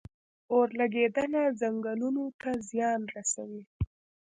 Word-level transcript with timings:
اورلګیدنه 0.53 1.41
ځنګلونو 1.59 2.23
ته 2.41 2.51
څه 2.57 2.61
زیان 2.69 3.01
رسوي؟ 3.15 3.63